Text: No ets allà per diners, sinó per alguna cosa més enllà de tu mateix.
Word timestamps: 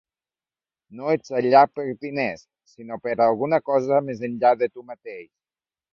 No 1.01 1.11
ets 1.17 1.33
allà 1.39 1.61
per 1.73 1.85
diners, 2.07 2.43
sinó 2.71 2.99
per 3.09 3.13
alguna 3.27 3.61
cosa 3.71 4.03
més 4.11 4.25
enllà 4.31 4.55
de 4.63 4.71
tu 4.75 4.87
mateix. 4.93 5.29